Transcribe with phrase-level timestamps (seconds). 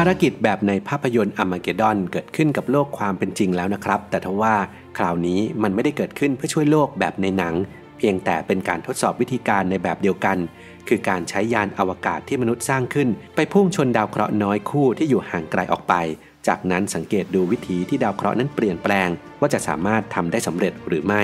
[0.00, 4.54] ารกิจแบบในภาพยนตร์อมาเกดอนเกิดขึ้นกับโลกความเป็นจริงแล้วนะครับ แต่ทว่า
[4.98, 7.54] คราวนี้มันไม่ได้เกิดขึ้นเพื่อช่วยโลกแบบในหนัง
[7.98, 10.38] เพียงแต่เป็นการทดสอบวิธีการในแบบเดียวกัน
[10.88, 15.94] คือการใช้ยานอวกาศที่มนุษย์สร้างขึ้น ไปพุ่งชนดาวเคราะห์น้อยคู่ที่อยู่ห่างไกลออกไป
[16.48, 19.08] จากนั้นสังเกตดูวิธีที่ดาวเคราะห์นั้นเปลี่ยนแปลง
[19.40, 21.22] ว่าจะสามารถทำได้สำเร็จหรือไม่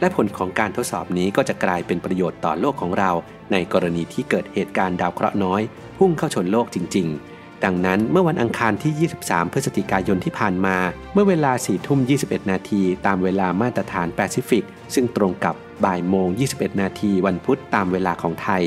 [0.00, 3.10] และผลของการทดสอบนี้ก็จะกลายเป็นประโยชน์ต่อโลกของเรา
[3.52, 5.62] ในกรณีที่เกิดเหตุการณ์ดาวเคราะห์น้อย
[5.98, 7.33] พุ่งเข้าชนโลกจริง ๆ
[7.64, 10.76] ดังนั้นเมื่อวันอังคารที่ 23 พฤศจิกายนที่ผ่านมา
[11.12, 14.64] เมื่อเวลา4ทุ่ม 21 นาทีตามเวลามาตรฐานแปซิฟิก
[14.94, 15.54] ซึ่งตรงกับ
[15.84, 18.62] บ่ายโมง 21 นาทีวันพุธตามเวลาของไทย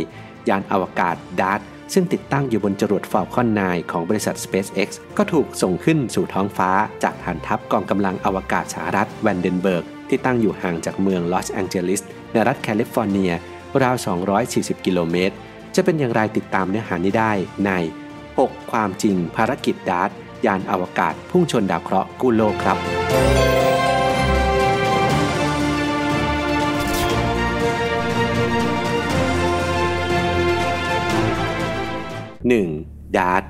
[0.49, 1.61] ยานอวกาศ DART
[1.93, 6.69] ซึ่งติดตั้งอยู่บนจรวด Falcon 9ของบริษัท SpaceX ก็ถูกส่งขึ้นสู่ท้องฟ้า
[7.03, 12.01] จากฐานทัพกองกำลังอวกาศสหรัฐแวนเดนเบิร์ก ที่ตั้งอยู่ห่างจากเมืองลอสแองเจลิส
[12.31, 13.31] ในรัฐแคลิฟอร์เนีย
[13.83, 13.95] ราว
[14.41, 15.35] 240 กิโลเมตร
[15.75, 17.31] จะเป็นอย่างไรติดตามเนื้อหานี้ได้
[17.65, 17.71] ใน
[18.37, 20.09] 6 ความจริงภารกิจ DART
[20.45, 22.77] ยานอวกาศพุ่งชนดาวเคราะห์กู้โลกครับ
[32.47, 33.17] 1.
[33.17, 33.43] DART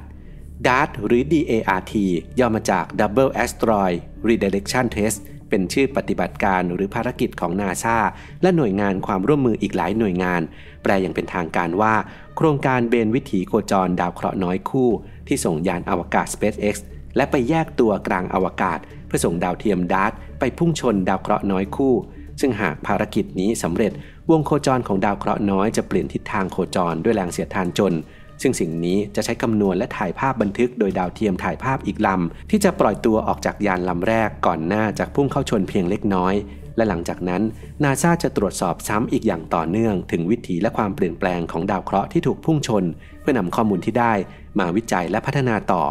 [0.67, 1.94] DART หรือ DART
[2.40, 3.97] ย่อมาจาก Double Asteroid
[4.28, 5.19] Redirection Test
[5.50, 7.98] เป็นชื่อปฏิบัติการหรือภารกิจของนาซา
[8.42, 10.42] และหน่วยงานความร่วมมืออีกหลายหน่วยงาน
[10.84, 11.94] แปลอย่างเป็นทางการว่า
[12.36, 14.90] โครงการเบนวิถีโคจรดาวเคราะห์น้อยคู่
[15.28, 16.75] ที่ส่งยานอวกาศ SpaceX
[17.16, 21.95] และไปแยกตัวกลางอวกาศ เพื่อส่งดาวเทียมดาร์ตไปพุ่งชนดาวเคราะห์น้อยคู่
[22.42, 23.92] ซึ่งหากภารกิจนี้สำเร็จ
[24.31, 27.94] วงโคจรของดาวเคราะห์น้อยจะเปลี่ยนทิศทางโคจรด้วยแรงเสียดทานจน
[28.42, 36.36] ซึ่งสิ่งนี้จะใช้คำนวณและถ่ายภาพบันทึกโดยดาวเทียมถ่ายภาพอีกลำ ที่จะปล่อยตัวออกจากยานลำแรกก่อนหน้าจากพุ่งเข้าชนเพียงเล็กน้อย
[36.78, 37.42] และหลังจากนั้น
[37.84, 42.84] นาซาจะตรวจสอบซ้ำอีกอย่างต่อเนื่อง ถึงวิถีและความเปลี่ยนแปลงของดาวเคราะห์ที่ถูกพุ่งชน
[43.22, 44.14] เพื่อนำข้อมูลที่ได้
[44.60, 45.84] มาวิจัยและพัฒนาต่อ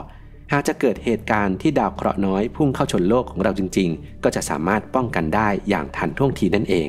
[0.52, 6.88] หากจะเกิดเหตุการณ์ที่ดาวเคราะห์น้อยพุ่งเข้าชนโลกของเราจริง ๆ ก็จะสามารถป้องกันได้อย่างทันท่วงทีนั่นเอง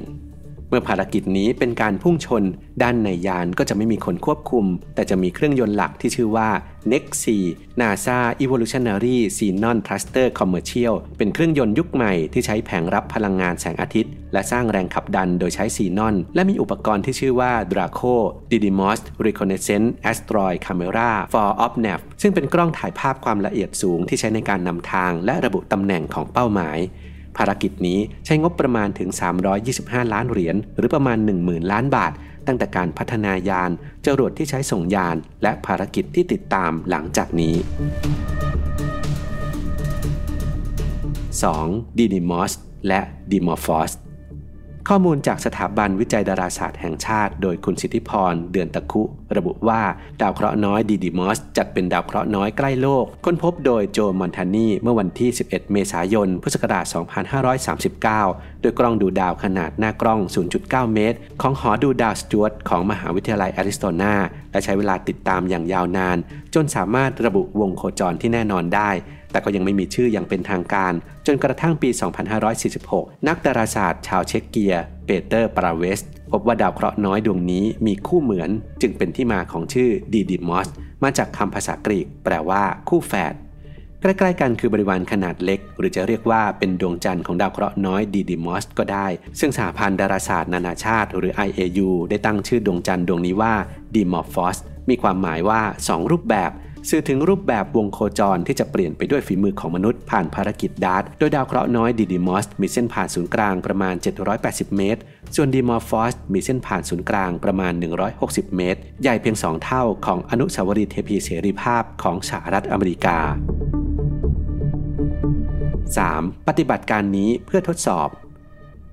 [0.70, 2.44] เมื่อภารกิจนี้เป็นการพุ่งชน
[2.84, 6.50] ด้านในยานก็จะไม่มีคนควบคุม แต่จะมีเครื่องยนต์หลักที่ชื่อว่า
[6.92, 7.26] NEXT-C
[7.82, 18.16] NASA Evolutionary Xenon Thruster Commercial เป็นเครื่องยนต์ยุคใหม่ที่ใช้แผงรับพลังงานแสงอาทิตย์ และสร้างแรงขับดันโดยใช้ซีนอน และมีอุปกรณ์ที่ชื่อว่า Draco
[18.52, 26.80] Didymos Reconnaissance Asteroid Camera for OpNav ซึ่งเป็นกล้องถ่ายภาพความละเอียดสูงที่ใช้ในการนำทางและระบุตำแหน่งของเป้าหมาย
[27.38, 29.10] ภารกิจนี้ใช้งบประมาณถึง
[29.62, 32.12] 325 ล้านเหรียญหรือประมาณ 10,000 ล้านบาท
[32.48, 33.72] ตั้งแต่การพัฒนายาน
[34.06, 37.56] จรวดที่ใช้ส่งยาน และภารกิจที่ติดตามหลังจากนี้
[41.56, 41.98] 2.
[41.98, 42.54] ดีนิมอส
[42.88, 43.00] และ
[43.32, 43.92] ดีมอร์ฟอส
[44.92, 49.04] ข้อมูลจากสถาบันวิจัยดาราศาสตร์แห่งชาติ โดยคุณสิทธิพร เดือนตะคุ
[49.38, 49.82] ระบุว่า
[50.22, 56.86] ดาวเคราะห์น้อยดีดีมอสจัดเป็นดาวเคราะห์น้อยใกล้โลก ค้นพบโดยโจมอนทานีเมื่อวันที่ 11 เมษายน พุทธศักราช
[57.74, 60.20] 2539 โดยกล้องดูดาวขนาดหน้ากล้อง
[60.58, 64.16] 0.9 เมตร ของหอดูดาวสจวตของมหาวิทยาลัยแอริสโซนา
[64.52, 66.18] และใช้เวลาติดตามอย่างยาวนาน
[66.54, 68.92] จนสามารถระบุวงโคจรที่แน่นอนได้
[69.38, 70.94] แต่ก็ยังไม่มีชื่ออย่างเป็นทางการ
[71.28, 71.90] จนกระทั่งปี
[72.58, 74.76] 2546 นักดาราศาสตร์ชาวเช็กเกีย
[75.06, 76.00] เปเตอร์ปราเวส
[76.32, 78.50] พบว่าดาวเคราะห์น้อยดวงนี้มีคู่เหมือน
[78.82, 80.68] จึงเป็นที่มาของชื่อดีดิมอส
[81.04, 83.34] มาจากคำภาษากรีก แปลว่าคู่แฝด
[84.02, 89.08] ใกล้ๆกันคือบริวารขนาดเล็ก หรือจะเรียกว่าเป็นดวงจันทร์ของดาวเคราะห์น้อยดีดิมอสก็ได้
[89.40, 93.54] ซึ่งสหพันธ์ดาราศาสตร์นานาชาติ หรือ IAU ได้ตั้งชื่อดวงจันทร์ดวงนี้ว่า
[93.96, 94.58] ดีมอร์ฟอส
[94.90, 96.52] มีความหมายว่า 2 รูปแบบ
[96.92, 103.96] สื่อถึงรูปแบบวงโคจรที่จะเปลี่ยนไปด้วยฝีมือของมนุษย์ผ่านภารกิจ DART โดยดาวเคราะห์น้อยดีดิมอสมีเส้นผ่านศูนย์กลางประมาณ
[104.36, 105.02] 780 เมตร
[105.36, 107.74] ส่วนดีมอร์ฟอสมีเส้นผ่านศูนย์กลางประมาณ
[108.16, 113.18] 160 เมตร ใหญ่เพียง 2 เท่าของอนุสาวรีย์เทพีเสรีภาพของสหรัฐอเมริกา
[115.98, 116.48] 3.
[116.48, 118.10] ปฏิบัติการนี้เพื่อทดสอบ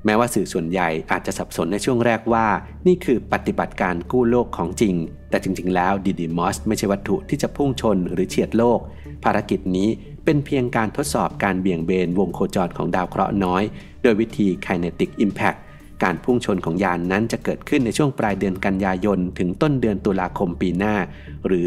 [0.04, 2.46] แม้ว่าสื่อส่วนใหญ่อาจจะสับสนในช่วงแรกว่า
[2.86, 4.94] นี่คือปฏิบัติการกู้โลกของจริง
[5.30, 8.78] แต่จริง ๆ แล้วดีดีมอสไม่ใช่วัตถุที่จะพุ่งชนหรือเฉียดโลก
[9.24, 9.88] ภารกิจนี้
[10.24, 13.62] เป็นเพียงการทดสอบการเบี่ยงเบนวงโคจรของดาวเคราะห์น้อย
[14.02, 15.58] โดยวิธี Kinetic Impact
[16.02, 20.94] การพุ่งชนของยานนั้นจะเกิดขึ้นในช่วงปลายเดือนกันยายน ถึงต้นเดือนตุลาคมปีหน้า
[21.46, 21.66] หรือ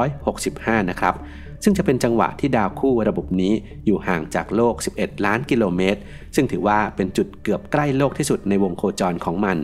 [0.00, 1.14] 2565 นะครับ
[1.62, 3.52] ซึ่งจะเป็นจังหวะที่ดาวคู่ระบบนี้
[3.86, 6.00] อยู่ห่างจากโลก 11 ล้านกิโลเมตร
[6.34, 9.58] ซึ่งถือว่าเป็นจุดเกือบใกล้โลกที่สุดในวงโคจรของมัน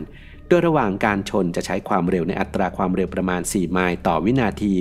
[0.47, 4.73] โดยระหว่างการชนจะใช้ความเร็วในอัตราความเร็วประมาณ 4 ไมล์ต่อวินาที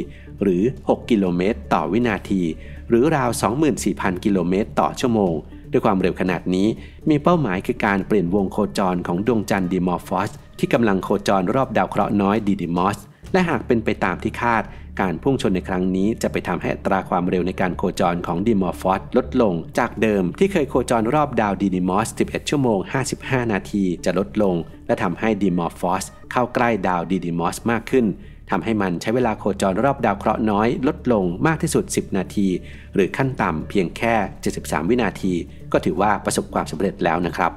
[0.43, 2.43] หรือ 6 กิโลเมตร ต่อวินาที
[2.89, 3.31] หรือราว
[3.77, 5.35] 24,000 กิโลเมตร ต่อชั่วโมง
[5.71, 6.69] ด้วยความเร็วขนาดนี้
[7.09, 12.99] มีเป้าหมายคือการเปลี่ยนวงโคจรของดวงจันทร์ดีมอร์ฟอสที่กำลังโคจรรอบดาวเคราะห์น้อยดีดิมอส
[13.35, 14.63] และหากเป็นไปตามที่คาด
[15.01, 22.79] การพุ่งชนในครั้งนี้จะไปทำให้อัตราความเร็วในการโคจรของดีมอร์ฟอสลดลง จากเดิมที่เคยโคจรรอบดาวดีดิมอส 11 ชั่วโมง
[23.17, 24.55] 55 นาทีจะลดลง
[24.87, 28.07] และทำให้ดีมอร์ฟอสเข้าใกล้ดาวดีดีมอสมากขึ้น
[28.51, 32.49] ทำให้มันใช้เวลาโคจรรอบดาวเคราะห์น้อย ลดลงมากที่สุด 10 นาที
[32.95, 34.15] หรือขั้นต่ำเพียงแค่
[34.55, 35.33] 73 วินาที
[35.73, 37.53] ก็ถือว่าประสบความสำเร็จแล้วนะครับ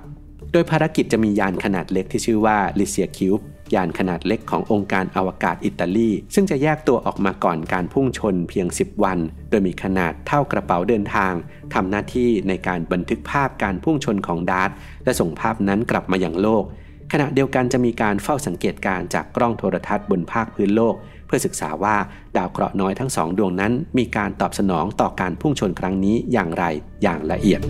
[0.52, 3.40] โดยภารกิจจะมียานขนาดเล็กที่ชื่อว่า LICIACube
[3.76, 9.20] ยานขนาดเล็กขององค์การอวกาศอิตาลี ซึ่งจะแยกตัวออกมาก่อนการพุ่งชนเพียง 10 วัน
[9.50, 11.34] โดยมีขนาดเท่ากระเป๋าเดินทาง
[11.74, 14.72] ทำหน้าที่ในการบันทึกภาพการพุ่งชนของดาร์ต
[15.04, 16.64] และส่งภาพนั้นกลับมาอย่างโลก
[17.12, 21.98] ขณะเดียวกันจะมีการเฝ้าสังเกตการจากกล้องโทรทัศน์บนภาคพื้นโลก เพื่อศึกษาว่า
[22.38, 26.64] ดาวเคราะห์น้อยทั้งสองดวงนั้น มีการตอบสนองต่อการพุ่งชนครั้งนี้อย่างไร
[27.04, 27.62] อย่างละเอียด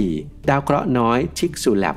[0.00, 0.48] 4.
[0.48, 1.96] ดาวเคราะห์น้อยชิกซูแลบ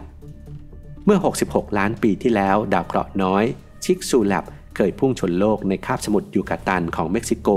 [1.13, 3.43] มื่อ 66 ล้านปีที่แล้ว ดาวเคราะห์น้อย
[3.83, 7.49] ชิกซูแลบเคยพุ่งชนโลกในคาบสมุทรยูกาตันของเม็กซิโก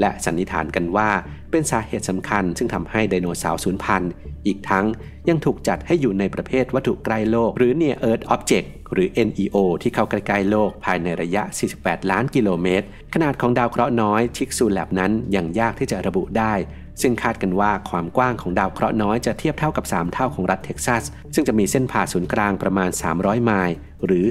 [0.00, 1.10] และสันนิษฐานกันว่า
[1.52, 4.10] เป็นสาเหตุสำคัญ ซึ่งทำให้ไดโนเสาร์สูญพันธุ์
[4.46, 4.86] อีกทั้ง
[5.28, 11.42] ยังถูกจัดให้อยู่ในประเภทวัตถุใกล้โลก หรือ Near Earth Object หรือ NEO ที่เข้าใกล้ๆโลกภายในระยะ
[11.78, 16.54] 48 ล้านกิโลเมตร ขนาดของดาวเคราะห์น้อยชิกซูแลบนั้นยังยากที่จะระบุได้
[17.02, 23.76] ซึ่งคาดกันว่าความกว้างของดาวเคราะห์น้อยจะเทียบเท่ากับ 3 เท่าของรัฐเท็กซัส ซึ่งจะมีเส้นผ่าศูนย์กลางประมาณ 300 ไมล์
[24.06, 24.24] หรือ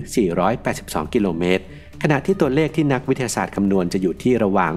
[0.54, 1.64] 482 กิโลเมตร
[2.04, 4.74] ขณะที่ตัวเลขที่นักวิทยาศาสตร์คำนวณจะอยู่ที่ระหว่าง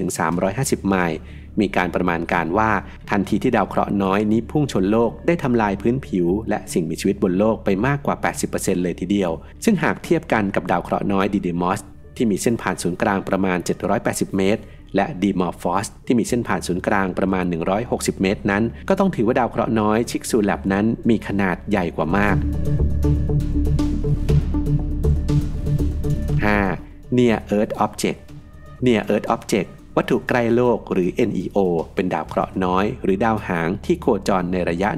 [0.00, 1.18] 250-350 ไมล์
[1.60, 2.70] มีการประมาณการว่า
[3.10, 8.16] ทันทีที่ดาวเคราะห์น้อยนี้พุ่งชนโลกได้ทำลายพื้นผิว และสิ่งมีชีวิตบนโลกไปมากกว่า
[8.48, 9.30] 80%เลยทีเดียว
[9.64, 11.80] ซึ่งหากเทียบกันกับดาวเคราะห์น้อยดีดีมอส
[12.16, 13.58] ที่มีเส้นผ่านศูนย์กลางประมาณ
[13.98, 14.62] 780 เมตร
[14.96, 17.44] และดีมอร์ฟอสที่มีเส้นผ่านศูนย์กลางประมาณ
[17.82, 22.36] 160 เมตร นั้น ก็ต้องถือว่าดาวเคราะห์น้อยชิกซูแลบนั้นมีขนาดใหญ่กว่ามาก
[26.60, 27.16] 5.
[27.16, 28.18] Near Earth Object
[28.86, 29.68] Near Earth Object
[30.02, 31.58] วัตถุใกล้โลกหรือ NEO
[31.94, 34.88] เป็นดาวเคราะห์น้อย หรือดาวหางที่โคจรในระยะ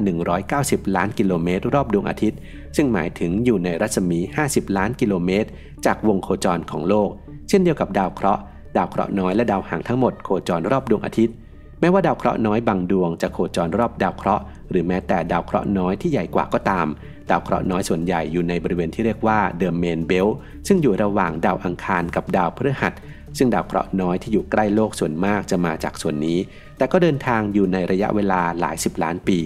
[0.42, 2.38] 190 ล้านกิโลเมตรรอบดวงอาทิตย์
[2.76, 4.18] ซึ่งหมายถึงอยู่ในรัศมี
[4.48, 5.48] 50 ล้านกิโลเมตร
[5.86, 7.10] จากวงโคจรของโลก
[7.48, 8.42] เช่นเดียวกับดาวเคราะห์
[8.76, 11.34] ดาวเคราะห์น้อยและดาวหางทั้งหมดโคจรรอบดวงอาทิตย์
[11.80, 16.86] แม้ว่าดาวเคราะห์น้อยบางดวงจะโคจรรอบดาวเคราะห์หรือแม้แต่ดาวเคราะห์น้อยที่ใหญ่กว่าก็ตาม
[17.30, 20.28] ดาวเคราะห์น้อยส่วนใหญ่อยู่ในบริเวณที่เรียกว่า the main belt
[20.66, 22.92] ซึ่งอยู่ระหว่างดาวอังคารกับดาวพฤหัส
[23.38, 26.38] ซึ่งดาวเคราะห์น้อยที่อยู่ใกล้โลกส่วนมากจะมาจากส่วนนี้
[26.76, 29.38] แต่ก็เดินทางอยู่ในระยะเวลาหลายสิบล้านปี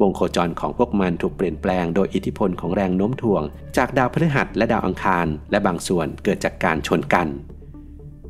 [0.00, 3.42] วงโคจรของพวกมันถูกเปลี่ยนแปลงโดยอิทธิพลของแรงโน้มถ่วง
[3.76, 7.28] จากดาวพฤหัสและดาวอังคาร และบางส่วนเกิดจากการชนกัน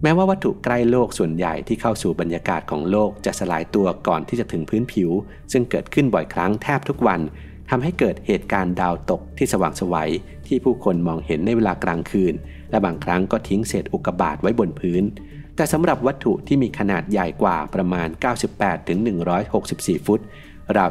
[0.02, 5.10] แม้ว่าวัตถุใกล้โลกส่วนใหญ่ที่เข้าสู่บรรยากาศของโลกจะสลายตัวก่อนที่จะถึงพื้นผิว
[5.52, 7.20] ซึ่งเกิดขึ้นบ่อยครั้งแทบทุกวัน
[7.70, 10.10] ทำให้เกิดเหตุการณ์ดาวตกที่สว่างสวัย
[10.46, 12.34] ที่ผู้คนมองเห็นในเวลากลางคืน
[12.70, 15.02] และบางครั้งก็ทิ้งเศษอุกกาบาตไว้บนพื้น
[15.56, 18.08] แต่สำหรับวัตถุที่มีขนาดใหญ่กว่าประมาณ
[19.26, 20.20] 98-164 ฟุต
[20.76, 20.90] ราว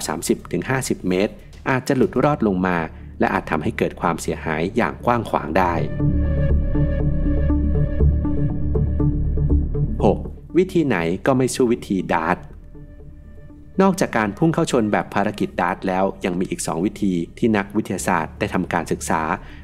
[0.53, 1.33] 30-50 เมตร
[1.69, 2.77] อาจจะหลุดรอดลงมา
[3.19, 5.73] และอาจทำให้เกิดความเสียหายอย่างกว้างขวางได้
[10.15, 10.57] 6.
[10.57, 12.37] วิธีไหนก็ไม่สู้วิธีดาร์ต
[13.81, 19.21] นอกจากการพุ่งเข้าชนแบบภารกิจดาร์ตแล้วยังมีอีก 2 วิธีที่นักวิทยาศาสตร์ได้ทำการศึกษา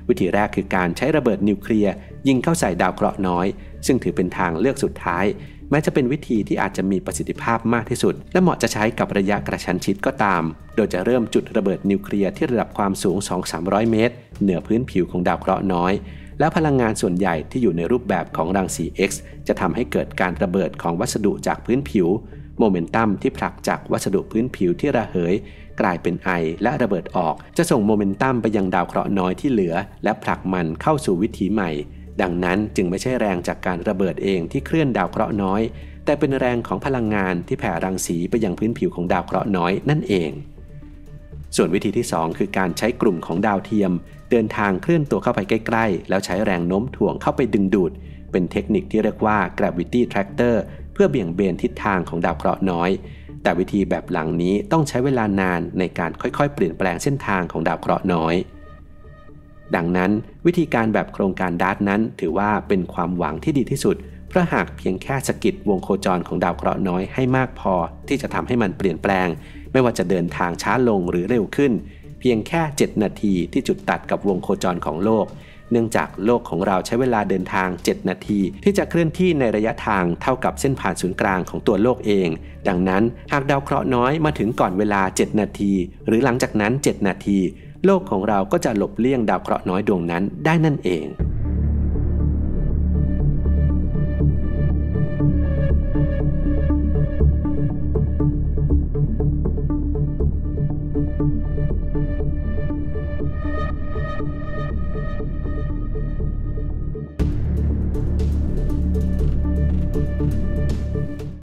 [0.10, 1.94] วิธีแรกคือการใช้ระเบิดนิวเคลียร์
[2.28, 3.48] ยิงเข้าใส่ดาวเคราะห์น้อย
[3.86, 5.26] ซึ่งถือเป็นทางเลือกสุดท้าย
[5.70, 10.44] แม้จะเป็นวิธีที่อาจจะมีประสิทธิภาพมากที่สุด และเหมาะจะใช้กับระยะกระชั้นชิดก็ตาม
[10.76, 13.18] โดยจะเริ่มจุดระเบิดนิวเคลียร์ที่ระดับความสูง
[13.54, 15.94] 2-300 เมตร เหนือพื้นผิวของดาวเคราะห์น้อย
[16.40, 19.12] แล้วพลังงานส่วนใหญ่ที่อยู่ในรูปแบบของรังสี X
[19.48, 22.08] จะทำให้เกิดการระเบิดของวัสดุจากพื้นผิว
[22.60, 25.34] โมเมนตัมที่ผลักจากวัสดุพื้นผิวที่ระเหย
[25.82, 26.30] กลายเป็นไอ
[26.64, 31.72] และระเบิดออก จะส่งโมเมนตัมไปยังดาวเคราะห์น้อยที่เหลือ และผลักมันเข้าสู่วิถีใหม่
[32.22, 35.62] ดังนั้นจึงไม่ใช่แรงจากการระเบิดเองที่เคลื่อนดาวเคราะห์น้อย
[36.06, 40.32] แต่เป็นแรงของพลังงานที่แผ่รังสีไปยังพื้นผิวของดาวเคราะห์น้อยนั่นเอง
[41.56, 43.92] ส่วนวิธีที่ 2 คือการใช้กลุ่มของดาวเทียม
[44.32, 47.92] เดินทางเคลื่อนตัวเข้าไปใกล้ ๆ แล้วใช้แรงโน้มถ่วงเข้าไปดึงดูด
[48.32, 50.56] เป็นเทคนิคที่เรียกว่า gravity tractor
[50.98, 52.90] พื่อเบี่ยงเบนทิศทางของดาวเคราะห์น้อย
[53.44, 58.36] แต่วิธีแบบหลังนี้ต้องใช้เวลานานในการค่อยๆ เปลี่ยนแปลงเส้นทางของดาวเคราะห์น้อย
[59.76, 60.12] ดังนั้น
[60.46, 63.96] วิธีการแบบโครงการดาร์ตนั้น ถือว่าเป็นความหวังที่ดีที่สุด
[64.30, 67.74] เพราะหากเพียงแค่สกิดวงโคจรของดาวเคราะห์น้อยให้มากพอ
[68.08, 69.28] ที่จะทำให้มันเปลี่ยนแปลง
[69.72, 71.72] ไม่ว่าจะเดินทางช้าลงหรือเร็วขึ้น
[72.20, 75.26] เพียงแค่ 7 นาทีที่จุดตัดกับวงโคจรของโลก
[75.72, 82.30] เนื่องจากโลกของเราใช้เวลาเดินทาง 7 นาที ที่จะเคลื่อนที่ในระยะทางเท่ากับเส้นผ่านศูนย์กลางของตัวโลกเอง
[82.68, 85.74] ดังนั้นหากดาวเคราะห์น้อยมาถึงก่อนเวลา 7 นาที
[86.08, 87.40] หรือหลังจากนั้น 7 นาที
[87.86, 91.06] โลกของเราก็จะหลบเลี่ยงดาวเคราะห์น้อยดวงนั้นได้นั่นเอง